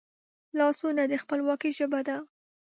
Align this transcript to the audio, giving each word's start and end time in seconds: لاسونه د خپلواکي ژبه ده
لاسونه 0.57 1.03
د 1.07 1.13
خپلواکي 1.23 1.69
ژبه 1.77 1.99
ده 2.07 2.17